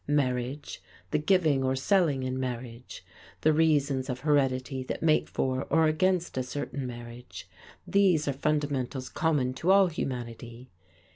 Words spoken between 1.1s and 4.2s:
the giving or selling in marriage, the reasons